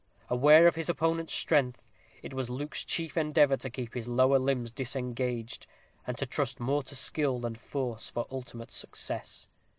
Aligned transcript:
Aware 0.31 0.65
of 0.65 0.73
his 0.73 0.89
opponent's 0.89 1.31
strength, 1.35 1.85
it 2.23 2.33
was 2.33 2.49
Luke's 2.49 2.83
chief 2.83 3.15
endeavor 3.15 3.55
to 3.57 3.69
keep 3.69 3.93
his 3.93 4.07
lower 4.07 4.39
limbs 4.39 4.71
disengaged, 4.71 5.67
and 6.07 6.17
to 6.17 6.25
trust 6.25 6.59
more 6.59 6.81
to 6.81 6.95
skill 6.95 7.37
than 7.39 7.53
force 7.53 8.09
for 8.09 8.25
ultimate 8.31 8.71
success. 8.71 9.47